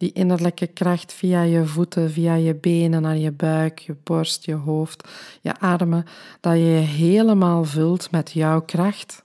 die 0.00 0.12
innerlijke 0.12 0.66
kracht 0.66 1.12
via 1.12 1.42
je 1.42 1.66
voeten, 1.66 2.10
via 2.10 2.34
je 2.34 2.54
benen 2.54 3.02
naar 3.02 3.16
je 3.16 3.30
buik, 3.30 3.78
je 3.78 3.96
borst, 4.02 4.44
je 4.44 4.54
hoofd, 4.54 5.08
je 5.40 5.58
armen, 5.58 6.04
dat 6.40 6.52
je 6.52 6.64
je 6.64 6.80
helemaal 6.80 7.64
vult 7.64 8.10
met 8.10 8.30
jouw 8.30 8.60
kracht. 8.62 9.24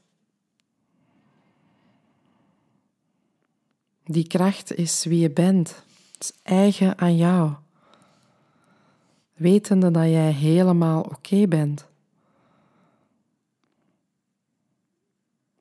Die 4.04 4.28
kracht 4.28 4.76
is 4.76 5.06
wie 5.06 5.20
je 5.20 5.32
bent, 5.32 5.84
het 6.14 6.24
is 6.24 6.32
eigen 6.44 6.98
aan 6.98 7.16
jou 7.16 7.52
wetende 9.34 9.92
dat 9.92 10.04
jij 10.04 10.32
helemaal 10.32 11.02
oké 11.02 11.48
bent. 11.48 11.86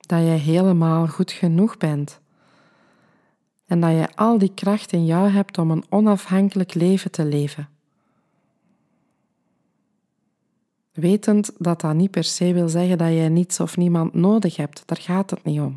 Dat 0.00 0.20
jij 0.20 0.38
helemaal 0.38 1.07
goed 1.07 1.33
genoeg 1.33 1.77
bent. 1.77 2.20
En 3.66 3.81
dat 3.81 3.90
je 3.90 4.09
al 4.14 4.38
die 4.38 4.55
kracht 4.55 4.92
in 4.92 5.07
jou 5.07 5.29
hebt 5.29 5.59
om 5.59 5.70
een 5.70 5.85
onafhankelijk 5.88 6.74
leven 6.74 7.11
te 7.11 7.24
leven. 7.24 7.68
Wetend 10.92 11.50
dat 11.59 11.81
dat 11.81 11.94
niet 11.94 12.11
per 12.11 12.24
se 12.24 12.53
wil 12.53 12.68
zeggen 12.68 12.98
dat 12.98 13.09
jij 13.09 13.29
niets 13.29 13.61
of 13.61 13.77
niemand 13.77 14.14
nodig 14.14 14.57
hebt, 14.57 14.83
daar 14.87 15.00
gaat 15.00 15.31
het 15.31 15.44
niet 15.44 15.61
om. 15.61 15.77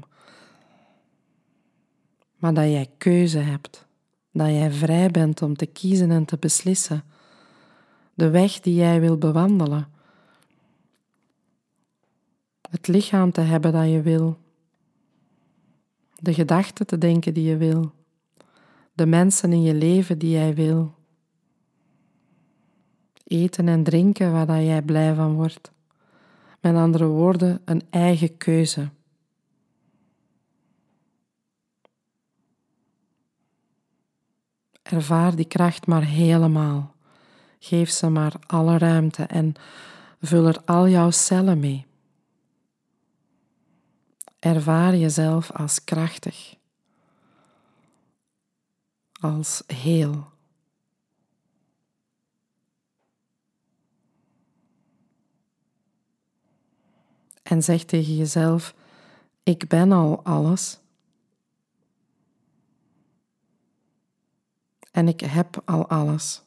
Maar 2.37 2.53
dat 2.53 2.65
jij 2.65 2.89
keuze 2.97 3.39
hebt, 3.39 3.85
dat 4.31 4.47
jij 4.47 4.71
vrij 4.71 5.11
bent 5.11 5.41
om 5.41 5.55
te 5.55 5.65
kiezen 5.65 6.11
en 6.11 6.25
te 6.25 6.37
beslissen 6.37 7.03
de 8.17 8.29
weg 8.29 8.59
die 8.59 8.75
jij 8.75 8.99
wil 8.99 9.17
bewandelen. 9.17 9.87
Het 12.69 12.87
lichaam 12.87 13.31
te 13.31 13.41
hebben 13.41 13.71
dat 13.71 13.89
je 13.89 14.01
wil 14.01 14.37
de 16.19 16.33
gedachten 16.33 16.87
te 16.87 16.97
denken 16.97 17.33
die 17.33 17.43
je 17.43 17.57
wil, 17.57 17.91
de 18.93 19.05
mensen 19.05 19.53
in 19.53 19.61
je 19.61 19.73
leven 19.73 20.19
die 20.19 20.31
jij 20.31 20.53
wil, 20.53 20.95
eten 23.23 23.67
en 23.67 23.83
drinken 23.83 24.31
waar 24.31 24.45
dat 24.45 24.63
jij 24.63 24.81
blij 24.81 25.13
van 25.15 25.33
wordt. 25.33 25.71
Met 26.61 26.75
andere 26.75 27.05
woorden, 27.05 27.61
een 27.65 27.81
eigen 27.89 28.37
keuze. 28.37 28.89
Ervaar 34.81 35.35
die 35.35 35.45
kracht 35.45 35.87
maar 35.87 36.03
helemaal. 36.03 36.95
Geef 37.59 37.89
ze 37.89 38.09
maar 38.09 38.33
alle 38.45 38.77
ruimte 38.77 39.23
en 39.23 39.53
vul 40.21 40.47
er 40.47 40.61
al 40.65 40.87
jouw 40.87 41.11
cellen 41.11 41.59
mee. 41.59 41.86
Ervaar 44.39 44.95
jezelf 44.95 45.51
als 45.51 45.83
krachtig, 45.83 46.55
als 49.19 49.63
heel. 49.67 50.35
En 57.43 57.63
zeg 57.63 57.83
tegen 57.83 58.15
jezelf: 58.15 58.75
Ik 59.43 59.67
ben 59.67 59.91
al 59.91 60.23
alles. 60.23 60.79
En 64.91 65.07
ik 65.07 65.19
heb 65.19 65.61
al 65.65 65.87
alles. 65.89 66.41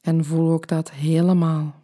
En 0.00 0.24
voel 0.24 0.52
ook 0.52 0.66
dat 0.66 0.90
helemaal. 0.90 1.80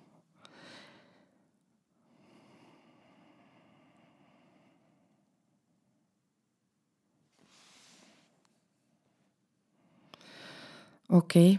Oké, 11.09 11.59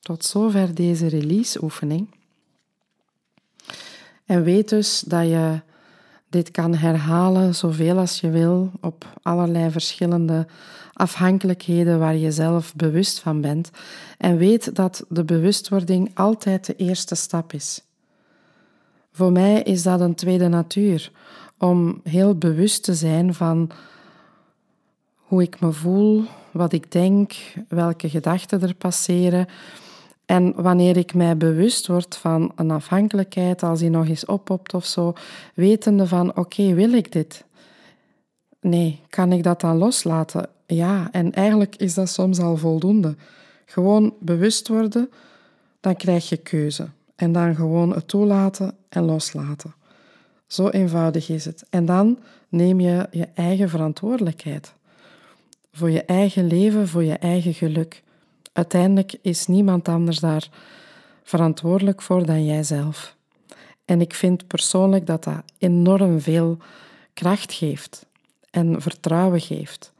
tot 0.00 0.24
zover 0.24 0.74
deze 0.74 1.06
release-oefening. 1.06 2.08
En 4.24 4.42
weet 4.42 4.68
dus 4.68 5.00
dat 5.00 5.28
je 5.28 5.60
dit 6.34 6.50
kan 6.50 6.74
herhalen 6.74 7.54
zoveel 7.54 7.98
als 7.98 8.20
je 8.20 8.30
wil 8.30 8.70
op 8.80 9.06
allerlei 9.22 9.70
verschillende 9.70 10.46
afhankelijkheden 10.92 11.98
waar 11.98 12.16
je 12.16 12.32
zelf 12.32 12.74
bewust 12.74 13.18
van 13.18 13.40
bent. 13.40 13.70
En 14.18 14.36
weet 14.36 14.74
dat 14.74 15.04
de 15.08 15.24
bewustwording 15.24 16.10
altijd 16.14 16.66
de 16.66 16.76
eerste 16.76 17.14
stap 17.14 17.52
is. 17.52 17.82
Voor 19.12 19.32
mij 19.32 19.62
is 19.62 19.82
dat 19.82 20.00
een 20.00 20.14
tweede 20.14 20.48
natuur, 20.48 21.10
om 21.58 22.00
heel 22.02 22.38
bewust 22.38 22.84
te 22.84 22.94
zijn 22.94 23.34
van 23.34 23.70
hoe 25.16 25.42
ik 25.42 25.60
me 25.60 25.72
voel, 25.72 26.24
wat 26.50 26.72
ik 26.72 26.92
denk, 26.92 27.32
welke 27.68 28.08
gedachten 28.08 28.62
er 28.62 28.74
passeren. 28.74 29.46
En 30.26 30.62
wanneer 30.62 30.96
ik 30.96 31.14
mij 31.14 31.36
bewust 31.36 31.86
word 31.86 32.16
van 32.16 32.52
een 32.56 32.70
afhankelijkheid, 32.70 33.62
als 33.62 33.78
die 33.78 33.90
nog 33.90 34.08
eens 34.08 34.26
oppopt 34.26 34.74
of 34.74 34.84
zo, 34.84 35.12
wetende 35.54 36.06
van 36.06 36.36
oké, 36.36 36.74
wil 36.74 36.92
ik 36.92 37.12
dit? 37.12 37.44
Nee, 38.60 39.00
kan 39.08 39.32
ik 39.32 39.42
dat 39.42 39.60
dan 39.60 39.76
loslaten? 39.76 40.48
Ja, 40.66 41.08
en 41.10 41.32
eigenlijk 41.32 41.76
is 41.76 41.94
dat 41.94 42.08
soms 42.08 42.38
al 42.38 42.56
voldoende. 42.56 43.16
Gewoon 43.64 44.14
bewust 44.20 44.68
worden, 44.68 45.10
dan 45.80 45.96
krijg 45.96 46.28
je 46.28 46.36
keuze. 46.36 46.88
En 47.16 47.32
dan 47.32 47.54
gewoon 47.54 47.94
het 47.94 48.08
toelaten 48.08 48.76
en 48.88 49.04
loslaten. 49.04 49.74
Zo 50.46 50.68
eenvoudig 50.68 51.28
is 51.28 51.44
het. 51.44 51.64
En 51.70 51.84
dan 51.84 52.18
neem 52.48 52.80
je 52.80 53.06
je 53.10 53.28
eigen 53.34 53.68
verantwoordelijkheid. 53.68 54.74
Voor 55.72 55.90
je 55.90 56.04
eigen 56.04 56.46
leven, 56.46 56.88
voor 56.88 57.04
je 57.04 57.14
eigen 57.14 57.54
geluk. 57.54 58.02
Uiteindelijk 58.54 59.16
is 59.22 59.46
niemand 59.46 59.88
anders 59.88 60.18
daar 60.18 60.48
verantwoordelijk 61.22 62.02
voor 62.02 62.26
dan 62.26 62.44
jijzelf. 62.44 63.16
En 63.84 64.00
ik 64.00 64.14
vind 64.14 64.46
persoonlijk 64.46 65.06
dat 65.06 65.24
dat 65.24 65.42
enorm 65.58 66.20
veel 66.20 66.58
kracht 67.12 67.52
geeft 67.52 68.06
en 68.50 68.82
vertrouwen 68.82 69.40
geeft. 69.40 69.92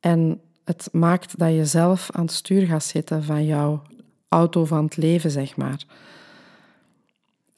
En 0.00 0.40
het 0.64 0.88
maakt 0.92 1.38
dat 1.38 1.54
je 1.54 1.64
zelf 1.64 2.10
aan 2.10 2.22
het 2.22 2.32
stuur 2.32 2.66
gaat 2.66 2.84
zitten 2.84 3.24
van 3.24 3.44
jouw 3.44 3.82
auto 4.28 4.64
van 4.64 4.84
het 4.84 4.96
leven, 4.96 5.30
zeg 5.30 5.56
maar. 5.56 5.84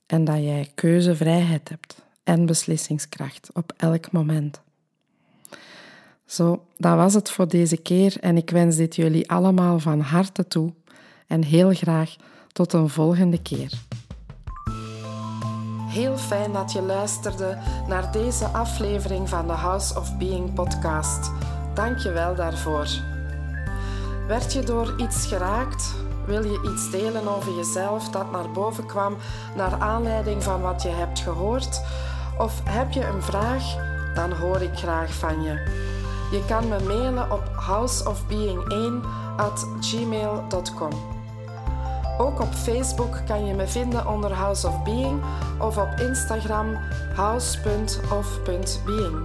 En 0.07 0.25
dat 0.25 0.37
jij 0.37 0.71
keuzevrijheid 0.75 1.69
hebt 1.69 2.05
en 2.25 2.47
beslissingskracht 2.47 3.51
op 3.53 3.73
elk 3.77 4.13
moment. 4.13 4.61
Zo, 6.31 6.63
dat 6.77 6.97
was 6.97 7.15
het 7.15 7.31
voor 7.31 7.49
deze 7.49 7.77
keer 7.77 8.17
en 8.21 8.37
ik 8.37 8.51
wens 8.51 8.77
dit 8.77 8.97
jullie 8.97 9.31
allemaal 9.31 9.79
van 9.79 10.01
harte 10.01 10.49
toe 10.49 10.73
en 11.27 11.45
heel 11.45 11.75
graag 11.75 12.17
tot 12.53 12.73
een 12.73 12.89
volgende 12.89 13.43
keer. 13.43 13.73
Heel 15.89 16.17
fijn 16.17 16.53
dat 16.53 16.73
je 16.73 16.83
luisterde 16.83 17.59
naar 17.89 18.13
deze 18.13 18.45
aflevering 18.45 19.29
van 19.29 19.47
de 19.47 19.53
House 19.53 19.99
of 19.99 20.19
Being 20.19 20.55
podcast. 20.55 21.31
Dank 21.75 21.99
je 21.99 22.13
wel 22.13 22.35
daarvoor. 22.35 22.89
Werd 24.27 24.53
je 24.53 24.61
door 24.61 24.95
iets 25.01 25.27
geraakt? 25.27 25.95
Wil 26.27 26.45
je 26.45 26.73
iets 26.73 26.91
delen 26.91 27.37
over 27.37 27.57
jezelf 27.57 28.09
dat 28.09 28.31
naar 28.31 28.51
boven 28.51 28.87
kwam 28.87 29.17
naar 29.57 29.81
aanleiding 29.81 30.43
van 30.43 30.61
wat 30.61 30.83
je 30.83 30.89
hebt 30.89 31.19
gehoord? 31.19 31.83
Of 32.39 32.61
heb 32.65 32.93
je 32.93 33.07
een 33.07 33.23
vraag? 33.23 33.65
Dan 34.15 34.33
hoor 34.33 34.61
ik 34.61 34.75
graag 34.75 35.15
van 35.15 35.43
je. 35.43 35.89
Je 36.31 36.45
kan 36.47 36.69
me 36.69 36.79
mailen 36.87 37.33
op 37.33 37.43
houseofbeing1 37.55 39.07
at 39.37 39.67
gmail.com. 39.81 40.93
Ook 42.19 42.41
op 42.41 42.55
Facebook 42.55 43.21
kan 43.27 43.47
je 43.47 43.55
me 43.55 43.67
vinden 43.67 44.07
onder 44.07 44.33
House 44.33 44.67
of 44.67 44.83
Being 44.83 45.23
of 45.59 45.77
op 45.77 45.95
Instagram 45.99 46.79
house.of.being. 47.15 49.17